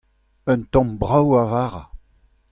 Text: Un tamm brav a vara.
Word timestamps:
Un 0.53 0.61
tamm 0.71 0.89
brav 1.01 1.27
a 1.41 1.43
vara. 1.51 1.83